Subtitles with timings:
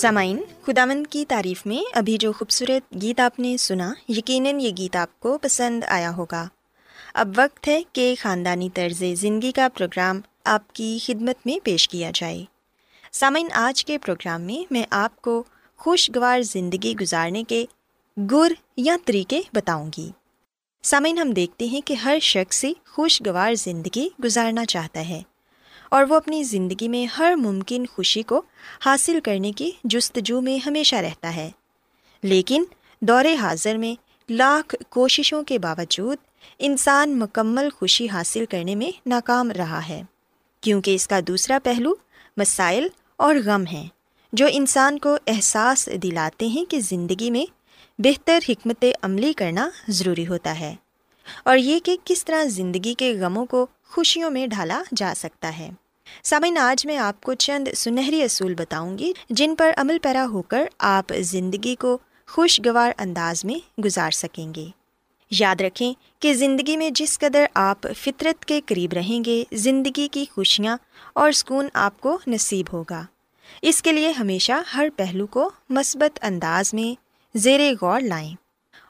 [0.00, 4.96] سامعین، خداوند کی تعریف میں ابھی جو خوبصورت گیت آپ نے سنا، یقیناً یہ گیت
[4.96, 6.48] آپ کو پسند آیا ہوگا۔
[7.14, 12.10] اب وقت ہے کہ خاندانی طرز زندگی کا پروگرام آپ کی خدمت میں پیش کیا
[12.14, 12.44] جائے۔
[13.12, 15.44] سامعین، آج کے پروگرام میں میں آپ کو
[15.76, 17.64] خوشگوار زندگی گزارنے کے
[18.30, 20.10] گر یا طریقے بتاؤں گی۔
[20.82, 25.22] سامعین، ہم دیکھتے ہیں کہ ہر شخص خوشگوار زندگی گزارنا چاہتا ہے۔
[25.90, 28.42] اور وہ اپنی زندگی میں ہر ممکن خوشی کو
[28.84, 31.50] حاصل کرنے کی جستجو میں ہمیشہ رہتا ہے۔
[32.22, 32.64] لیکن
[33.00, 33.94] دور حاضر میں
[34.32, 36.18] لاکھ کوششوں کے باوجود
[36.58, 40.02] انسان مکمل خوشی حاصل کرنے میں ناکام رہا ہے۔
[40.60, 41.92] کیونکہ اس کا دوسرا پہلو
[42.36, 43.88] مسائل اور غم ہیں
[44.32, 47.46] جو انسان کو احساس دلاتے ہیں کہ زندگی میں
[47.98, 50.74] بہتر حکمت عملی کرنا ضروری ہوتا ہے۔
[51.44, 55.70] اور یہ کہ کس طرح زندگی کے غموں کو خوشیوں میں ڈھالا جا سکتا ہے۔
[56.22, 60.42] سامعین، آج میں آپ کو چند سنہری اصول بتاؤں گی جن پر عمل پیرا ہو
[60.42, 61.98] کر آپ زندگی کو
[62.28, 64.66] خوشگوار انداز میں گزار سکیں گے۔
[65.30, 70.24] یاد رکھیں کہ زندگی میں جس قدر آپ فطرت کے قریب رہیں گے، زندگی کی
[70.34, 70.76] خوشیاں
[71.12, 73.02] اور سکون آپ کو نصیب ہوگا۔
[73.62, 77.00] اس کے لیے ہمیشہ ہر پہلو کو مثبت انداز میں
[77.38, 78.34] زیر غور لائیں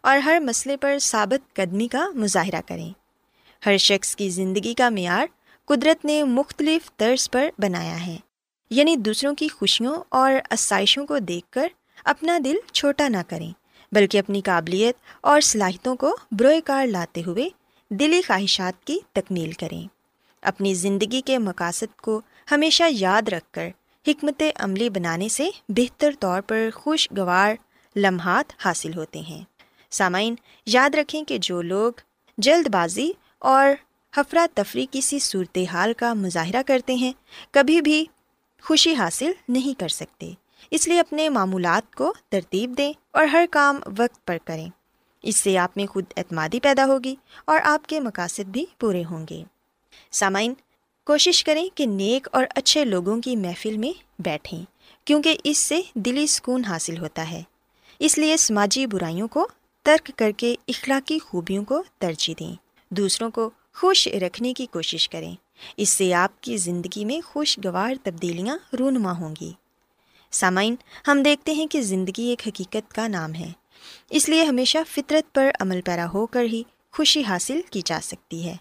[0.03, 2.93] اور ہر مسئلے پر ثابت قدمی کا مظاہرہ کریں۔
[3.67, 5.27] ہر شخص کی زندگی کا معیار
[5.71, 8.17] قدرت نے مختلف طرز پر بنایا ہے۔
[8.71, 11.69] یعنی دوسروں کی خوشیوں اور آسائشوں کو دیکھ کر
[12.05, 13.53] اپنا دل چھوٹا نہ کریں،
[13.93, 17.49] بلکہ اپنی قابلیت اور صلاحیتوں کو بروئے کار لاتے ہوئے
[17.91, 19.89] دلی خواہشات کی تکمیل کریں۔
[20.43, 22.21] اپنی زندگی کے مقاصد کو
[22.51, 23.69] ہمیشہ یاد رکھ کر
[24.09, 27.55] حکمت عملی بنانے سے بہتر طور پر خوشگوار
[27.97, 29.45] لمحات حاصل ہوتے ہیں۔
[29.91, 30.35] سامعین،
[30.67, 31.93] یاد رکھیں کہ جو لوگ
[32.39, 33.69] جلد بازی اور
[34.17, 37.13] افرا تفریح کسی صورت حال کا مظاہرہ کرتے ہیں،
[37.51, 38.05] کبھی بھی
[38.63, 40.33] خوشی حاصل نہیں کر سکتے۔
[40.71, 44.69] اس لیے اپنے معمولات کو ترتیب دیں اور ہر کام وقت پر کریں۔
[45.23, 47.15] اس سے آپ میں خود اعتمادی پیدا ہوگی
[47.45, 49.45] اور آپ کے مقاصد بھی پورے ہوں گے۔
[50.13, 50.55] سامعین،
[51.07, 54.65] کوشش کریں کہ نیک اور اچھے لوگوں کی محفل میں بیٹھیں،
[55.05, 57.43] کیونکہ اس سے دلی سکون حاصل ہوتا ہے۔
[57.99, 59.49] اس لیے سماجی برائیوں کو
[59.83, 62.55] ترک کر کے اخلاقی خوبیوں کو ترجیح دیں۔
[62.91, 65.35] دوسروں کو خوش رکھنے کی کوشش کریں۔
[65.77, 69.53] اس سے آپ کی زندگی میں خوشگوار تبدیلیاں رونما ہوں گی۔
[70.31, 70.77] سامعین،
[71.09, 73.53] ہم دیکھتے ہیں کہ زندگی ایک حقیقت کا نام ہے۔
[74.11, 76.63] اس لیے ہمیشہ فطرت پر عمل پیرا ہو کر ہی
[76.93, 78.57] خوشی حاصل کی جا سکتی ہے۔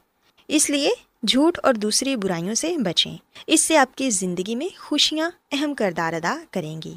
[0.47, 0.89] اس لیے
[1.27, 6.13] جھوٹ اور دوسری برائیوں سے بچیں۔ اس سے آپ کی زندگی میں خوشیاں اہم کردار
[6.13, 6.93] ادا کریں گی۔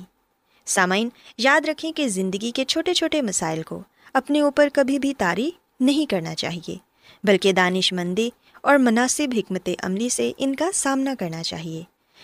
[0.66, 3.82] سامعین، یاد رکھیں کہ زندگی کے چھوٹے چھوٹے مسائل کو
[4.14, 5.50] اپنے اوپر کبھی بھی طاری
[5.80, 6.91] نہیں کرنا چاہیے۔
[7.24, 8.30] بلکہ دانش مندی
[8.62, 11.82] اور مناسب حکمت عملی سے ان کا سامنا کرنا چاہیے۔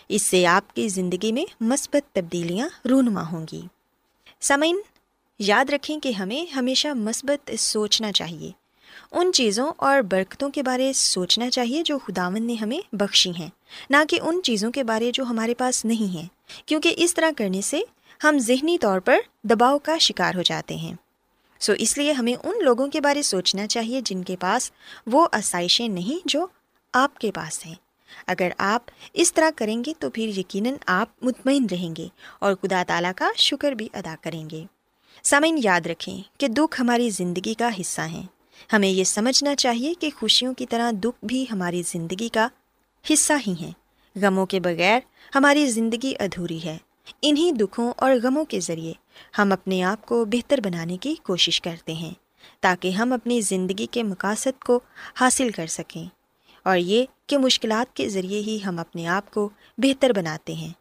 [0.08, 3.60] اس سے آپ کی زندگی میں مثبت تبدیلیاں رونما ہوں گی۔
[4.40, 4.80] سمعین
[5.38, 8.50] یاد رکھیں کہ ہمیں ہمیشہ مثبت سوچنا چاہیے۔
[9.12, 13.48] ان چیزوں اور برکتوں کے بارے سوچنا چاہیے جو خداون نے ہمیں بخشی ہیں،
[13.90, 16.28] نہ کہ ان چیزوں کے بارے جو ہمارے پاس نہیں ہیں۔
[16.66, 17.80] کیونکہ اس طرح کرنے سے
[18.24, 20.94] ہم ذہنی طور پر دباؤ کا شکار ہو جاتے ہیں۔
[21.58, 24.70] سو اس لیے ہمیں ان لوگوں کے بارے سوچنا چاہیے جن کے پاس
[25.06, 26.46] وہ آسائشیں نہیں جو
[26.92, 27.74] آپ کے پاس ہیں۔
[28.26, 32.84] اگر آپ اس طرح کریں گے تو پھر یقیناً آپ مطمئن رہیں گے اور خدا
[32.86, 34.64] تعالیٰ کا شکر بھی ادا کریں گے۔
[35.22, 38.22] سامعین، یاد رکھیں کہ دکھ ہماری زندگی کا حصہ ہیں۔
[38.72, 42.48] ہمیں یہ سمجھنا چاہیے کہ خوشیوں کی طرح دکھ بھی ہماری زندگی کا
[43.12, 43.70] حصہ ہی ہیں۔
[44.16, 45.00] غموں کے بغیر
[45.34, 46.78] ہماری زندگی ادھوری ہے۔
[47.22, 48.92] انہیں دکھوں اور غموں کے ذریعے
[49.38, 52.14] ہم اپنے آپ کو بہتر بنانے کی کوشش کرتے ہیں
[52.60, 54.80] تاکہ ہم اپنی زندگی کے مقاصد کو
[55.20, 56.04] حاصل کر سکیں
[56.62, 59.48] اور یہ کہ مشکلات کے ذریعے ہی ہم اپنے آپ کو
[59.78, 60.72] بہتر بناتے ہیں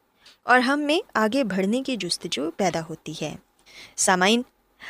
[0.43, 3.35] اور ہم میں آگے بڑھنے کی جستجو پیدا ہوتی ہے۔
[3.95, 4.41] سامعین،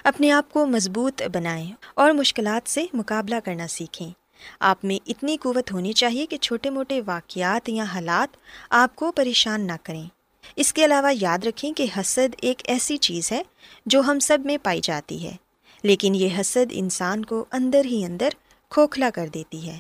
[0.04, 4.12] اپنے آپ کو مضبوط بنائیں اور مشکلات سے مقابلہ کرنا سیکھیں۔
[4.60, 8.38] آپ میں اتنی قوت ہونی چاہیے کہ چھوٹے موٹے واقعات یا حالات
[8.70, 10.17] آپ کو پریشان نہ کریں۔
[10.56, 13.42] اس کے علاوہ یاد رکھیں کہ حسد ایک ایسی چیز ہے
[13.86, 15.36] جو ہم سب میں پائی جاتی ہے،
[15.84, 18.30] لیکن یہ حسد انسان کو اندر ہی اندر
[18.70, 19.78] کھوکھلا کر دیتی ہے۔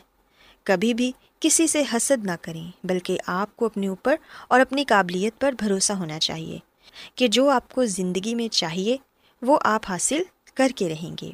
[0.63, 4.15] کبھی بھی کسی سے حسد نہ کریں، بلکہ آپ کو اپنے اوپر
[4.47, 6.57] اور اپنی قابلیت پر بھروسہ ہونا چاہیے
[7.15, 8.97] کہ جو آپ کو زندگی میں چاہیے،
[9.41, 11.31] وہ آپ حاصل کر کے رہیں گے۔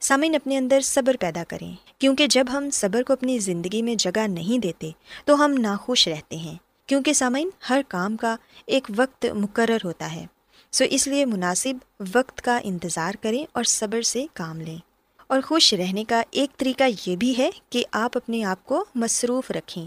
[0.00, 4.26] سامعین، اپنے اندر صبر پیدا کریں، کیونکہ جب ہم صبر کو اپنی زندگی میں جگہ
[4.26, 4.90] نہیں دیتے،
[5.24, 6.54] تو ہم ناخوش رہتے ہیں۔
[6.90, 10.26] کیونکہ سامعین، ہر کام کا ایک وقت مقرر ہوتا ہے۔
[10.72, 11.72] سو اس لیے مناسب
[12.14, 14.78] وقت کا انتظار کریں اور صبر سے کام لیں۔
[15.26, 19.50] اور خوش رہنے کا ایک طریقہ یہ بھی ہے کہ آپ اپنے آپ کو مصروف
[19.50, 19.86] رکھیں،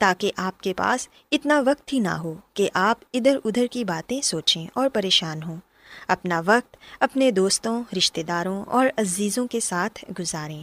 [0.00, 4.20] تاکہ آپ کے پاس اتنا وقت ہی نہ ہو کہ آپ ادھر ادھر کی باتیں
[4.20, 5.56] سوچیں اور پریشان ہوں۔
[6.08, 10.62] اپنا وقت اپنے دوستوں، رشتہ داروں اور عزیزوں کے ساتھ گزاریں۔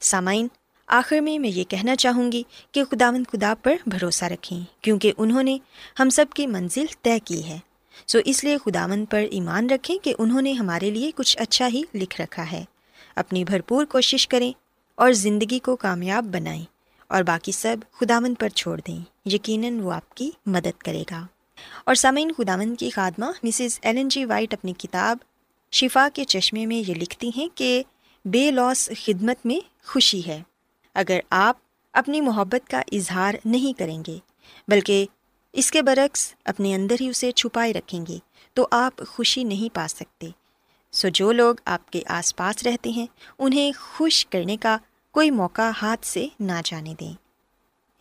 [0.00, 0.48] سامعین
[0.86, 5.42] آخر میں میں یہ کہنا چاہوں گی کہ خداون خدا پر بھروسہ رکھیں، کیونکہ انہوں
[5.42, 5.58] نے
[6.00, 7.58] ہم سب کی منزل طے کی ہے۔
[8.06, 11.82] سو اس لیے خداون پر ایمان رکھیں کہ انہوں نے ہمارے لیے کچھ اچھا ہی
[11.94, 12.64] لکھ رکھا ہے۔
[13.16, 14.52] اپنی بھرپور کوشش کریں
[14.94, 16.64] اور زندگی کو کامیاب بنائیں
[17.08, 21.26] اور باقی سب خداون پر چھوڑ دیں۔ یقیناً وہ آپ کی مدد کرے گا۔
[21.84, 25.18] اور سامعین خداون کی خادمہ مسز ایلن جی وائٹ اپنی کتاب
[25.72, 27.82] شفا کے چشمے میں یہ لکھتی ہیں کہ
[28.24, 30.42] بے لوس خدمت میں خوشی ہے۔
[30.94, 31.56] اگر آپ
[31.92, 34.18] اپنی محبت کا اظہار نہیں کریں گے،
[34.68, 35.06] بلکہ
[35.52, 38.18] اس کے برعکس اپنے اندر ہی اسے چھپائے رکھیں گے،
[38.54, 40.26] تو آپ خوشی نہیں پا سکتے۔
[40.92, 43.06] سو جو لوگ آپ کے آس پاس رہتے ہیں،
[43.38, 44.76] انہیں خوش کرنے کا
[45.10, 47.12] کوئی موقع ہاتھ سے نہ جانے دیں۔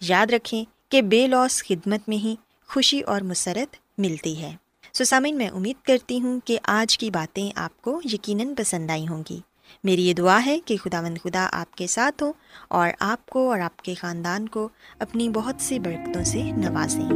[0.01, 2.35] یاد رکھیں کہ بے لوس خدمت میں ہی
[2.67, 4.55] خوشی اور مسرت ملتی ہے۔
[4.93, 9.07] سو سامن میں امید کرتی ہوں کہ آج کی باتیں آپ کو یقیناً پسند آئی
[9.07, 9.39] ہوں گی۔
[9.83, 12.31] میری یہ دعا ہے کہ خدا مند خدا آپ کے ساتھ ہو
[12.67, 17.09] اور آپ کو اور آپ کے خاندان کو اپنی بہت سی برکتوں سے نوازیں۔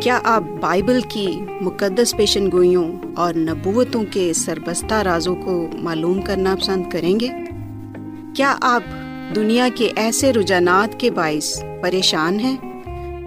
[0.00, 1.26] کیا آپ بائبل کی
[1.60, 7.28] مقدس پیشن گوئیوں اور نبوتوں کے سربستہ رازوں کو معلوم کرنا پسند کریں گے؟
[8.36, 8.82] کیا آپ
[9.34, 12.56] دنیا کے ایسے رجحانات کے باعث پریشان ہیں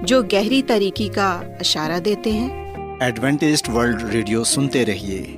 [0.04, 5.38] جو گہری طریقے کا اشارہ دیتے ہیں؟ ایڈوینٹسٹ ورلڈ ریڈیو سنتے رہیے۔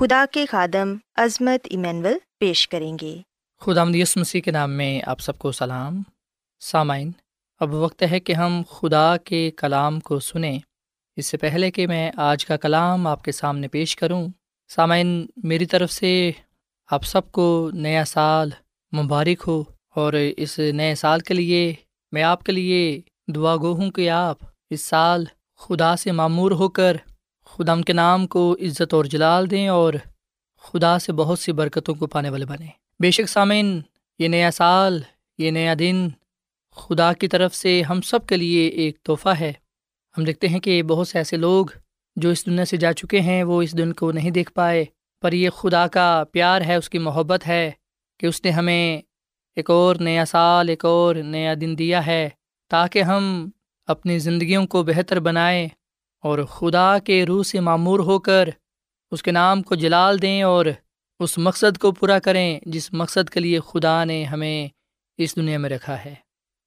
[0.00, 3.20] خدا کے خادم عظمت ایمینول پیش کریں گے۔
[3.60, 6.02] خدا مدیس مسیح کے نام میں آپ سب کو سلام۔
[6.60, 7.10] سامعین،
[7.60, 10.58] اب وقت ہے کہ ہم خدا کے کلام کو سنیں۔
[11.16, 14.28] اس سے پہلے کہ میں آج کا کلام آپ کے سامنے پیش کروں،
[14.68, 16.30] سامعین، میری طرف سے
[16.90, 18.50] آپ سب کو نیا سال
[18.96, 19.64] مبارک ہو۔
[19.96, 21.74] اور اس نئے سال کے لیے
[22.12, 24.38] میں آپ کے لیے دعا گو ہوں کہ آپ
[24.70, 25.24] اس سال
[25.56, 26.96] خدا سے معمور ہو کر
[27.56, 29.94] خدا ان کے نام کو عزت اور جلال دیں اور
[30.60, 32.66] خدا سے بہت سی برکتوں کو پانے والے بنیں۔
[33.00, 33.80] بے شک سامعین،
[34.18, 35.02] یہ نیا سال،
[35.38, 36.08] یہ نیا دن
[36.76, 39.52] خدا کی طرف سے ہم سب کے لیے ایک تحفہ ہے۔
[40.18, 41.66] ہم دیکھتے ہیں کہ بہت سے ایسے لوگ
[42.16, 44.84] جو اس دنیا سے جا چکے ہیں، وہ اس دن کو نہیں دیکھ پائے،
[45.22, 47.70] پر یہ خدا کا پیار ہے، اس کی محبت ہے
[48.20, 49.00] کہ اس نے ہمیں
[49.56, 52.28] ایک اور نیا سال، ایک اور نیا دن دیا ہے
[52.68, 53.50] تاکہ ہم
[53.86, 55.68] اپنی زندگیوں کو بہتر بنائیں۔
[56.24, 58.48] اور خدا کے روح سے معمور ہو کر
[59.10, 60.66] اس کے نام کو جلال دیں اور
[61.20, 64.68] اس مقصد کو پورا کریں جس مقصد کے لیے خدا نے ہمیں
[65.18, 66.14] اس دنیا میں رکھا ہے۔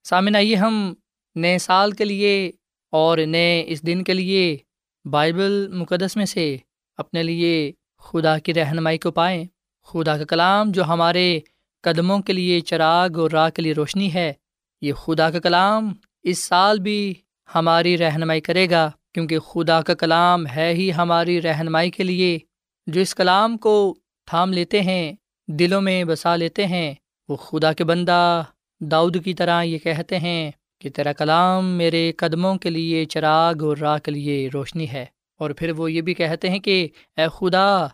[0.04, 0.94] سامن آئیے ہم
[1.36, 2.52] نئے سال کے لیے
[2.92, 4.58] اور نئے اس دن کے لیے
[5.06, 6.58] بائبل مقدس میں سے
[6.98, 9.44] اپنے لیے خدا کی رہنمائی کو پائیں۔
[9.84, 11.40] خدا کا کلام جو ہمارے
[11.82, 14.34] قدموں کے لیے چراغ اور راہ کے لیے روشنی ہے،
[14.82, 17.14] یہ خدا کا کلام اس سال بھی
[17.56, 22.40] ہماری رہنمائی کرے گا۔ کیونکہ خدا کا کلام ہے ہی ہماری رہنمائی کے لیے۔
[22.88, 23.96] جو اس کلام کو
[24.26, 25.14] تھام لیتے ہیں،
[25.48, 26.94] دلوں میں بسا لیتے ہیں،
[27.30, 28.44] وہ خدا کے بندہ
[28.82, 33.78] داؤد کی طرح یہ کہتے ہیں کہ تیرا کلام میرے قدموں کے لیے چراغ اور
[33.78, 35.06] راہ کے لیے روشنی ہے۔
[35.40, 37.88] اور پھر وہ یہ بھی کہتے ہیں کہ، اے خدا،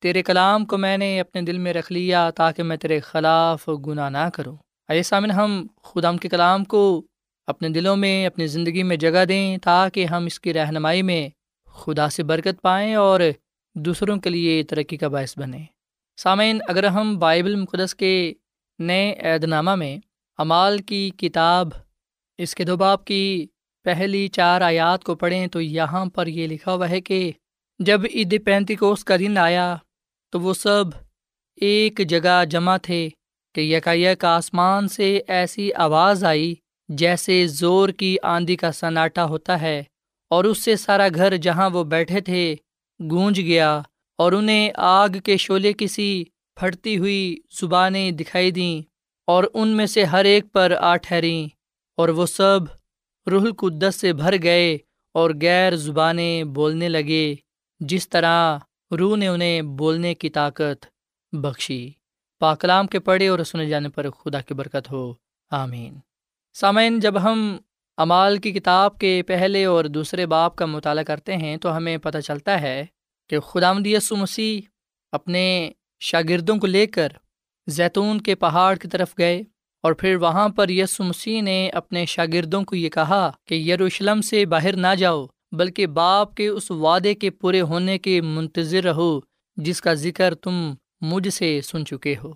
[0.00, 4.10] تیرے کلام کو میں نے اپنے دل میں رکھ لیا تاکہ میں تیرے خلاف گناہ
[4.10, 4.56] نہ کروں۔
[4.88, 7.06] اے سامن ہم خدا کے کلام کو
[7.50, 11.28] اپنے دلوں میں، اپنی زندگی میں جگہ دیں تاکہ ہم اس کی رہنمائی میں
[11.66, 13.20] خدا سے برکت پائیں اور
[13.74, 15.64] دوسروں کے لیے ترقی کا باعث بنیں۔
[16.18, 18.32] سامعین، اگر ہم بائبل مقدس کے
[18.78, 19.96] نئے عید نامہ میں
[20.38, 21.68] امال کی کتاب،
[22.38, 23.46] اس کے دوباب کی
[23.86, 27.20] پہلی چار آیات کو پڑھیں تو یہاں پر یہ لکھا ہوا ہے کہ
[27.78, 29.76] جب عید پینتی کو اس کا دن آیا
[30.32, 30.84] تو وہ سب
[31.60, 33.08] ایک جگہ جمع تھے
[33.54, 36.54] کہ یک آسمان سے ایسی آواز آئی
[36.90, 39.82] جیسے زور کی آندھی کا سناٹا ہوتا ہے
[40.30, 42.56] اور اس سے سارا گھر جہاں وہ بیٹھے تھے
[43.10, 43.82] گونج گیا
[44.18, 48.82] اور انہیں آگ کے شعلے کسی پھٹتی ہوئی زبانیں دکھائی دیں
[49.26, 51.46] اور ان میں سے ہر ایک پر آ ٹھہریں
[51.96, 52.60] اور وہ سب
[53.26, 54.78] روح القدس سے بھر گئے
[55.14, 57.34] اور غیر زبانیں بولنے لگے،
[57.80, 58.58] جس طرح
[58.98, 60.86] روح نے انہیں بولنے کی طاقت
[61.32, 61.90] بخشی۔
[62.38, 65.14] پاکلام کے پڑھے اور سنے جانے پر خدا کی برکت ہو۔
[65.50, 65.94] آمین۔
[66.54, 67.56] سامعین، جب ہم
[67.96, 72.18] امال کی کتاب کے پہلے اور دوسرے باپ کا مطالعہ کرتے ہیں تو ہمیں پتہ
[72.18, 72.84] چلتا ہے
[73.30, 74.60] کہ خدا یسو مسیح
[75.12, 75.70] اپنے
[76.00, 77.08] شاگردوں کو لے کر
[77.66, 79.42] زیتون کے پہاڑ کی طرف گئے
[79.84, 84.44] اور پھر وہاں پر یسو مسیح نے اپنے شاگردوں کو یہ کہا کہ یروشلم سے
[84.46, 89.20] باہر نہ جاؤ، بلکہ باپ کے اس وعدے کے پورے ہونے کے منتظر رہو،
[89.56, 92.32] جس کا ذکر تم مجھ سے سن چکے ہو۔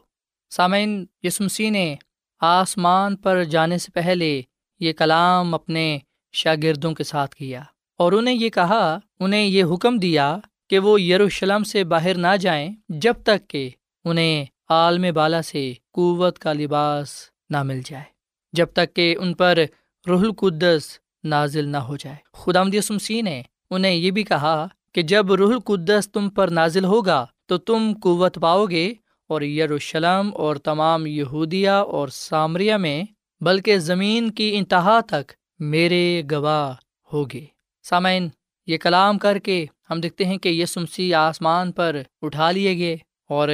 [0.51, 1.95] سامعین یسو مسیح نے
[2.41, 4.43] آسمان پر جانے سے پہلے
[4.81, 5.99] یہ کلام اپنے
[6.33, 7.63] شاگردوں کے ساتھ کیا
[8.01, 10.37] اور انہیں یہ کہا، انہیں یہ حکم دیا
[10.71, 13.69] کہ وہ یروشلم سے باہر نہ جائیں جب تک کہ
[14.05, 17.15] انہیں عالم بالا سے قوت کا لباس
[17.51, 18.05] نہ مل جائے،
[18.53, 19.59] جب تک کہ ان پر
[20.07, 25.33] روح القدس نازل نہ ہو جائے۔ خدا سمسی نے انہیں یہ بھی کہا کہ جب
[25.33, 28.93] روح القدس تم پر نازل ہوگا تو تم قوت پاؤ گے
[29.29, 33.03] اور یروشلم اور تمام یہودیا اور سامریہ میں،
[33.41, 36.73] بلکہ زمین کی انتہا تک میرے گواہ
[37.13, 37.45] ہوگے۔
[37.83, 38.29] سامعین،
[38.67, 42.97] یہ کلام کر کے ہم دیکھتے ہیں کہ یہ سمسی آسمان پر اٹھا لیے گئے
[43.29, 43.49] اور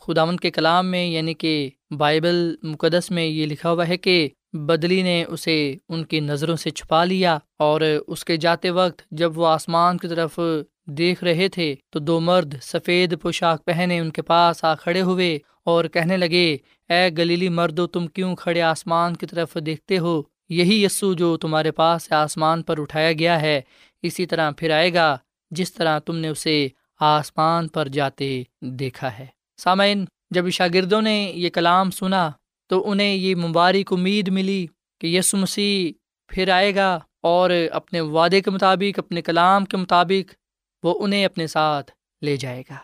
[0.00, 5.02] خداون کے کلام میں یعنی کہ بائبل مقدس میں یہ لکھا ہوا ہے کہ بدلی
[5.02, 9.46] نے اسے ان کی نظروں سے چھپا لیا اور اس کے جاتے وقت جب وہ
[9.46, 10.40] آسمان کی طرف
[10.88, 15.38] دیکھ رہے تھے تو دو مرد سفید پوشاک پہنے ان کے پاس آ کھڑے ہوئے
[15.64, 16.56] اور کہنے لگے،
[16.88, 21.70] اے گلیلی مردو، تم کیوں کھڑے آسمان کی طرف دیکھتے ہو؟ یہی یسو جو تمہارے
[21.70, 23.60] پاس آسمان پر اٹھایا گیا ہے،
[24.02, 25.16] اسی طرح پھر آئے گا
[25.50, 26.68] جس طرح تم نے اسے
[27.00, 32.30] آسمان پر جاتے دیکھا ہے۔ سامعین، جب شاگردوں نے یہ کلام سنا
[32.66, 34.66] تو انہیں یہ مبارک امید ملی
[35.00, 35.92] کہ یسو مسیح
[36.28, 40.32] پھر آئے گا اور اپنے وعدے کے مطابق، اپنے کلام کے مطابق
[40.82, 42.76] وہ انہیں اپنے ساتھ لے جائے گا۔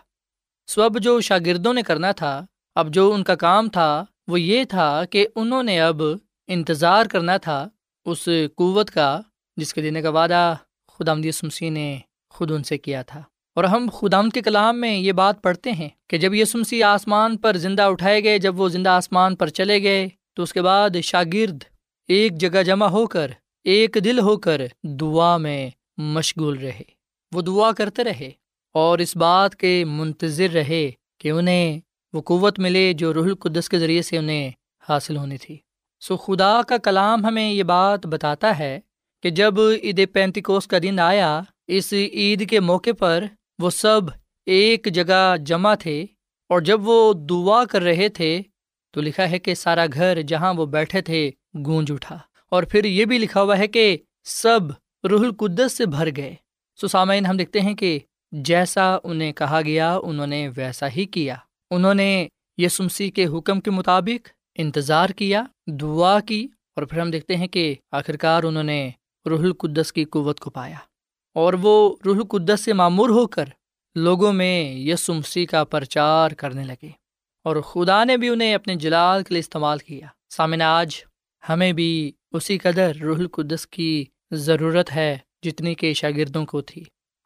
[0.67, 4.63] سو اب جو شاگردوں نے کرنا تھا، اب جو ان کا کام تھا، وہ یہ
[4.63, 6.01] تھا کہ انہوں نے اب
[6.47, 7.69] انتظار کرنا تھا
[8.05, 9.21] اس قوت کا
[9.57, 10.55] جس کے دینے کا وعدہ
[10.87, 11.97] خدا سمسی نے
[12.29, 13.23] خود ان سے کیا تھا۔
[13.55, 17.37] اور ہم خدا کے کلام میں یہ بات پڑھتے ہیں کہ جب یہ سمسی آسمان
[17.37, 20.89] پر زندہ اٹھائے گئے، جب وہ زندہ آسمان پر چلے گئے، تو اس کے بعد
[21.03, 21.63] شاگرد
[22.07, 23.31] ایک جگہ جمع ہو کر،
[23.63, 26.94] ایک دل ہو کر دعا میں مشغول رہے۔
[27.35, 28.31] وہ دعا کرتے رہے
[28.73, 31.79] اور اس بات کے منتظر رہے کہ انہیں
[32.13, 34.51] وہ قوت ملے جو روح القدس کے ذریعے سے انہیں
[34.89, 35.57] حاصل ہونی تھی۔
[35.99, 38.79] سو خدا کا کلام ہمیں یہ بات بتاتا ہے
[39.23, 43.23] کہ جب عید پینتیکوس کا دن آیا، اس عید کے موقع پر
[43.59, 44.01] وہ سب
[44.45, 46.05] ایک جگہ جمع تھے
[46.49, 48.41] اور جب وہ دعا کر رہے تھے
[48.91, 51.31] تو لکھا ہے کہ سارا گھر جہاں وہ بیٹھے تھے
[51.65, 52.17] گونج اٹھا۔
[52.49, 54.59] اور پھر یہ بھی لکھا ہوا ہے کہ سب
[55.07, 56.35] روح القدس سے بھر گئے۔
[56.79, 57.99] سامعین ہم دیکھتے ہیں کہ
[58.31, 61.35] جیسا انہیں کہا گیا، انہوں نے ویسا ہی کیا۔
[61.71, 65.43] انہوں نے یسمسی کے حکم کے مطابق انتظار کیا،
[65.81, 68.89] دعا کی، اور پھر ہم دیکھتے ہیں کہ آخرکار انہوں نے
[69.25, 70.77] روح القدس کی قوت کو پایا۔
[71.35, 73.49] اور وہ روح القدس سے معمور ہو کر
[73.95, 76.89] لوگوں میں یس مسیح کا پرچار کرنے لگے،
[77.45, 80.95] اور خدا نے بھی انہیں اپنے جلال کے لیے استعمال کیا۔ سامن آج
[81.49, 86.83] ہمیں بھی اسی قدر روح القدس کی ضرورت ہے۔ جتنی کہ شاگردوں کو تھی۔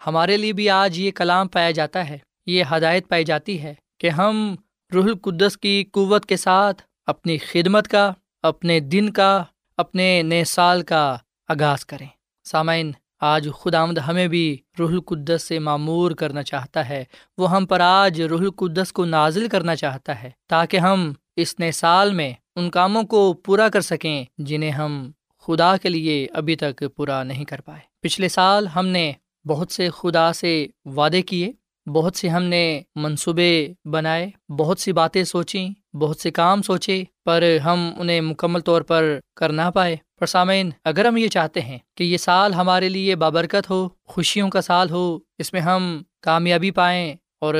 [0.07, 4.09] ہمارے لیے بھی آج یہ کلام پایا جاتا ہے، یہ ہدایت پائی جاتی ہے کہ
[4.09, 4.55] ہم
[4.93, 8.11] روح القدس کی قوت کے ساتھ اپنی خدمت کا،
[8.43, 9.43] اپنے دن کا،
[9.77, 12.07] اپنے نئے سال کا آغاز کریں۔
[12.43, 17.03] سامعین، آج خدا آمد ہمیں بھی روح القدس سے معمور کرنا چاہتا ہے۔
[17.37, 21.71] وہ ہم پر آج روح القدس کو نازل کرنا چاہتا ہے تاکہ ہم اس نئے
[21.71, 26.83] سال میں ان کاموں کو پورا کر سکیں جنہیں ہم خدا کے لیے ابھی تک
[26.95, 29.11] پورا نہیں کر پائے۔ پچھلے سال ہم نے
[29.47, 31.51] بہت سے خدا سے وعدے کیے،
[31.89, 37.43] بہت سے ہم نے منصوبے بنائے، بہت سی باتیں سوچیں، بہت سے کام سوچے، پر
[37.65, 41.77] ہم انہیں مکمل طور پر کر نہ پائے۔ پر سامعین، اگر ہم یہ چاہتے ہیں
[41.95, 46.71] کہ یہ سال ہمارے لیے بابرکت ہو، خوشیوں کا سال ہو، اس میں ہم کامیابی
[46.71, 47.55] پائیں اور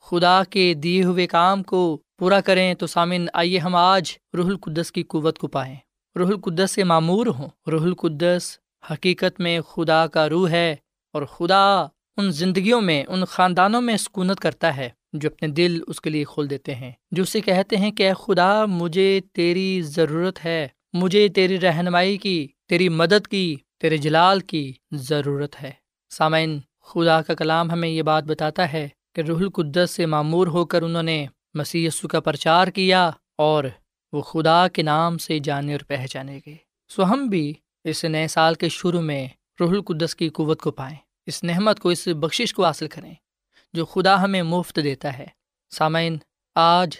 [0.00, 4.92] خدا کے دیے ہوئے کام کو پورا کریں، تو سامعین، آئیے ہم آج روح القدس
[4.92, 5.76] کی قوت کو پائیں۔
[6.16, 8.58] روح القدس سے معمور ہوں، روح القدس
[8.90, 10.76] حقیقت میں خدا کا روح ہے
[11.12, 16.00] اور خدا ان زندگیوں میں، ان خاندانوں میں سکونت کرتا ہے جو اپنے دل اس
[16.00, 20.44] کے لیے کھول دیتے ہیں، جو اسے کہتے ہیں کہ اے خدا، مجھے تیری ضرورت
[20.44, 25.70] ہے، مجھے تیری رہنمائی کی، تیری مدد کی، تیرے جلال کی ضرورت ہے۔
[26.10, 30.64] سامعین، خدا کا کلام ہمیں یہ بات بتاتا ہے کہ روح القدس سے معمور ہو
[30.64, 33.64] کر انہوں نے مسی کا پرچار کیا اور
[34.12, 36.56] وہ خدا کے نام سے جانے اور پہچانے گئے۔
[36.88, 37.52] سو ہم بھی
[37.84, 39.28] اس نئے سال کے شروع میں
[39.60, 43.14] روح القدس کی قوت کو پائیں۔ اس نحمت کو، اس بخشش کو حاصل کریں
[43.72, 45.26] جو خدا ہمیں مفت دیتا ہے۔
[45.70, 46.18] سامعین،
[46.54, 46.90] آج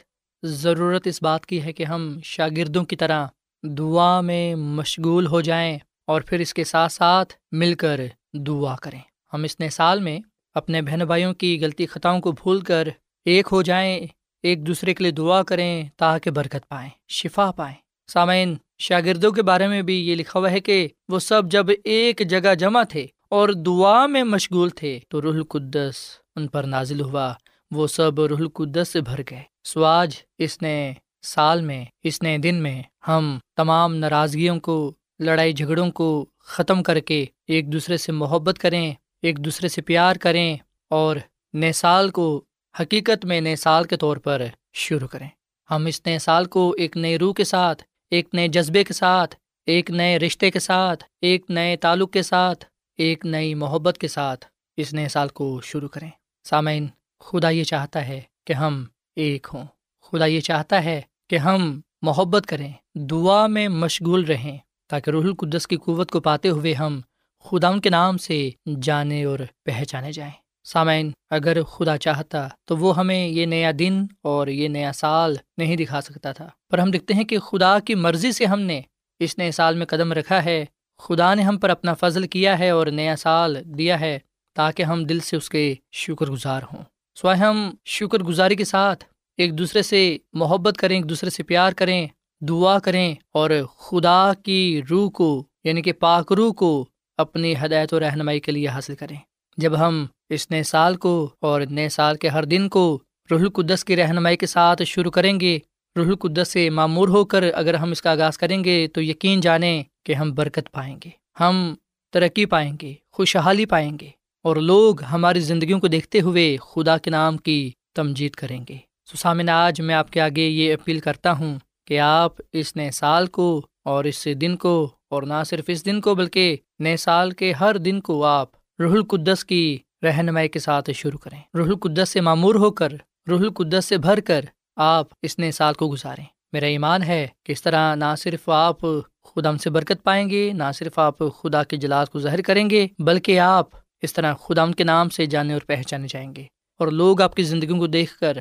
[0.42, 3.26] ضرورت اس بات کی ہے کہ ہم شاگردوں کی طرح
[3.62, 8.00] دعا میں مشغول ہو جائیں اور پھر اس کے ساتھ ساتھ مل کر
[8.32, 9.00] دعا کریں۔
[9.32, 10.20] ہم اس نئے سال میں
[10.54, 12.88] اپنے بہن بھائیوں کی غلطی خطاؤں کو بھول کر
[13.24, 14.06] ایک ہو جائیں،
[14.42, 19.66] ایک دوسرے کے لیے دعا کریں تاکہ برکت پائیں، شفا پائیں۔ سامعین، شاگردوں کے بارے
[19.66, 23.48] میں بھی یہ لکھا ہوا ہے کہ وہ سب جب ایک جگہ جمع تھے اور
[23.48, 25.94] دعا میں مشغول تھے تو روح القدس
[26.36, 27.32] ان پر نازل ہوا۔
[27.70, 32.38] وہ سب روح القدس سے بھر گئے۔ سو آج اس نئے سال میں، اس نئے
[32.38, 38.12] دن میں ہم تمام ناراضگیوں کو، لڑائی جھگڑوں کو ختم کر کے ایک دوسرے سے
[38.12, 40.56] محبت کریں، ایک دوسرے سے پیار کریں
[40.90, 41.16] اور
[41.54, 42.44] نئے سال کو
[42.80, 45.28] حقیقت میں نئے سال کے طور پر شروع کریں۔
[45.70, 49.36] ہم اس نئے سال کو ایک نئے روح کے ساتھ ایک نئے جذبے کے ساتھ،
[49.66, 52.64] ایک نئے رشتے کے ساتھ، ایک نئے تعلق کے ساتھ،
[52.96, 54.46] ایک نئی محبت کے ساتھ
[54.76, 56.10] اس نئے سال کو شروع کریں۔
[56.44, 56.86] سامعین،
[57.20, 58.84] خدا یہ چاہتا ہے کہ ہم
[59.16, 59.64] ایک ہوں۔
[60.02, 65.66] خدا یہ چاہتا ہے کہ ہم محبت کریں، دعا میں مشغول رہیں، تاکہ روح القدس
[65.66, 67.00] کی قوت کو پاتے ہوئے ہم
[67.44, 68.50] خدا ان کے نام سے
[68.82, 74.46] جانے اور پہچانے جائیں۔ سامعین، اگر خدا چاہتا تو وہ ہمیں یہ نیا دن اور
[74.46, 78.32] یہ نیا سال نہیں دکھا سکتا تھا۔ پر ہم دیکھتے ہیں کہ خدا کی مرضی
[78.32, 78.80] سے ہم نے
[79.20, 80.64] اس نئے سال میں قدم رکھا ہے۔
[80.98, 84.18] خدا نے ہم پر اپنا فضل کیا ہے اور نیا سال دیا ہے
[84.54, 86.82] تاکہ ہم دل سے اس کے شکر گزار ہوں۔
[87.14, 89.04] سوائے ہم شکر گزاری کے ساتھ
[89.36, 92.06] ایک دوسرے سے محبت کریں، ایک دوسرے سے پیار کریں،
[92.40, 98.00] دعا کریں اور خدا کی روح کو یعنی کہ پاک روح کو اپنی ہدایت و
[98.00, 99.16] رہنمائی کے لیے حاصل کریں۔
[99.58, 102.98] جب ہم اس نئے سال کو اور نئے سال کے ہر دن کو
[103.30, 105.58] روح القدس کی رہنمائی کے ساتھ شروع کریں گے،
[105.96, 109.40] روح القدس سے معمور ہو کر اگر ہم اس کا آغاز کریں گے تو یقین
[109.40, 111.10] جانیں کہ ہم برکت پائیں گے،
[111.40, 111.74] ہم
[112.14, 114.08] ترقی پائیں گے، خوشحالی پائیں گے
[114.44, 118.76] اور لوگ ہماری زندگیوں کو دیکھتے ہوئے خدا کے نام کی تمجید کریں گے۔
[119.12, 123.26] سسامن آج میں آپ کے آگے یہ اپیل کرتا ہوں کہ آپ اس نئے سال
[123.28, 123.46] کو
[123.84, 124.74] اور اس دن کو،
[125.10, 128.48] اور نہ صرف اس دن کو بلکہ نئے سال کے ہر دن کو آپ
[128.82, 132.92] روح القدس کی رہنمائی کے ساتھ شروع کریں۔ روح القدس سے معمور ہو کر،
[133.28, 134.44] روح القدس سے بھر کر
[134.76, 138.80] آپ اس نئے سال کو گزاریں۔ میرا ایمان ہے کہ اس طرح نہ صرف آپ
[139.24, 142.86] خدا سے برکت پائیں گے، نہ صرف آپ خدا کے جلال کو ظاہر کریں گے،
[142.98, 143.68] بلکہ آپ
[144.02, 146.44] اس طرح خدا کے نام سے جانے اور پہچانے جائیں گے
[146.78, 148.36] اور لوگ آپ کی زندگیوں کو دیکھ کر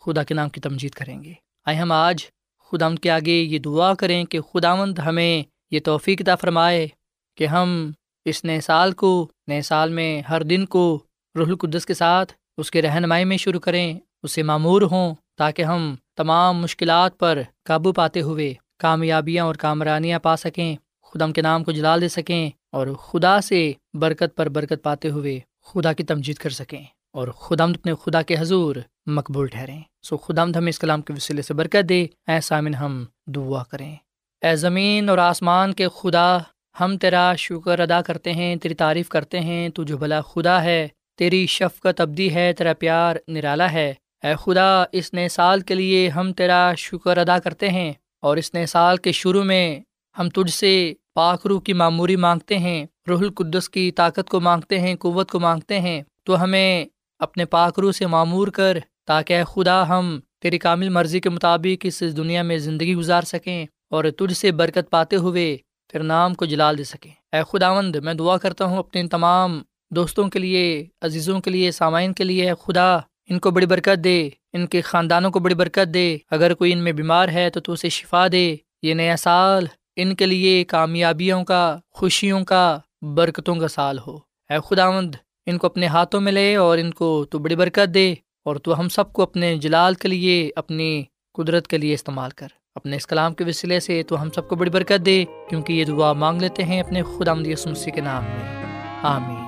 [0.00, 1.32] خدا کے نام کی تمجید کریں گے۔
[1.66, 2.26] آئے ہم آج
[2.70, 6.88] خدا ان کے آگے یہ دعا کریں کہ خداوند ہمیں یہ توفیق عطا فرمائے
[7.36, 7.90] کہ ہم
[8.28, 10.98] اس نئے سال کو، نئے سال میں ہر دن کو
[11.34, 15.94] روح القدس کے ساتھ اس کے رہنمائی میں شروع کریں اسے معمور ہوں تاکہ ہم
[16.16, 21.72] تمام مشکلات پر قابو پاتے ہوئے کامیابیاں اور کامرانیاں پا سکیں، خدا کے نام کو
[21.72, 26.50] جلال دے سکیں اور خدا سے برکت پر برکت پاتے ہوئے خدا کی تمجید کر
[26.50, 31.12] سکیں اور خدا اپنے خدا کے حضور مقبول ٹھہریں۔ سو خدا ہمیں اس کلام کے
[31.12, 33.96] وسیلے سے برکت دے ایسا من ہم دعا کریں۔
[34.42, 36.38] اے زمین اور آسمان کے خدا
[36.80, 40.88] ہم تیرا شکر ادا کرتے ہیں، تیری تعریف کرتے ہیں تو جو بھلا خدا ہے،
[41.18, 46.08] تیری شفقت ابدی ہے، تیرا پیار نرالا ہے۔ اے خدا، اس نئے سال کے لیے
[46.08, 49.80] ہم تیرا شکر ادا کرتے ہیں اور اس نئے سال کے شروع میں
[50.18, 54.80] ہم تجھ سے پاک روح کی معموری مانگتے ہیں، روح القدس کی طاقت کو مانگتے
[54.80, 56.84] ہیں، قوت کو مانگتے ہیں۔ تو ہمیں
[57.18, 61.86] اپنے پاک روح سے معمور کر تاکہ اے خدا ہم تیری کامل مرضی کے مطابق
[61.88, 65.56] اس دنیا میں زندگی گزار سکیں اور تجھ سے برکت پاتے ہوئے
[65.88, 69.62] پھر نام کو جلال دے سکیں اے خداوند، میں دعا کرتا ہوں اپنے ان تمام
[69.90, 72.96] دوستوں کے لیے، عزیزوں کے لیے، سامعین کے لیے۔ خدا،
[73.30, 76.78] ان کو بڑی برکت دے، ان کے خاندانوں کو بڑی برکت دے۔ اگر کوئی ان
[76.78, 81.44] میں بیمار ہے تو تو اسے شفا دے۔ یہ نیا سال ان کے لیے کامیابیوں
[81.44, 84.16] کا، خوشیوں کا، برکتوں کا سال ہو۔
[84.50, 85.14] اے خداوند،
[85.46, 88.80] ان کو اپنے ہاتھوں میں لے اور ان کو تو بڑی برکت دے اور تو
[88.80, 91.02] ہم سب کو اپنے جلال کے لیے، اپنی
[91.34, 94.56] قدرت کے لیے استعمال کر۔ اپنے اس کلام کے وسیلے سے تو ہم سب کو
[94.56, 98.66] بڑی برکت دے، کیونکہ یہ دعا مانگ لیتے ہیں اپنے خدا مسیح کے نام میں۔
[99.02, 99.46] آمین۔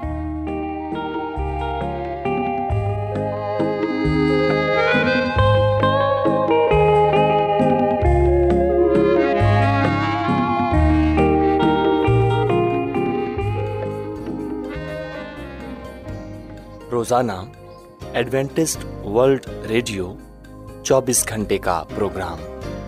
[16.90, 17.32] روزانہ
[18.12, 20.14] ایڈوینٹسٹ ورلڈ ریڈیو
[20.82, 22.38] چوبیس گھنٹے کا پروگرام۔